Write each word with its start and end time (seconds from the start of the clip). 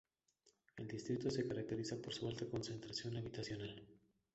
El 0.77 0.87
distrito 0.87 1.29
se 1.29 1.47
caracteriza 1.47 1.95
por 2.01 2.11
su 2.11 2.27
alta 2.27 2.47
concentración 2.47 3.17
habitacional. 3.17 3.85